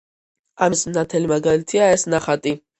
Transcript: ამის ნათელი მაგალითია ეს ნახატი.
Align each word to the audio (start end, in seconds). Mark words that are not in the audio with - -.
ამის 0.67 0.81
ნათელი 0.95 1.31
მაგალითია 1.35 1.93
ეს 1.99 2.09
ნახატი. 2.17 2.59